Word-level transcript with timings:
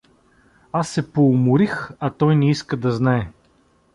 Аз 0.71 0.89
се 0.89 1.11
поуморих, 1.13 1.91
а 1.99 2.09
той 2.09 2.35
не 2.35 2.49
иска 2.51 2.77
да 2.77 2.91
знае. 2.91 3.29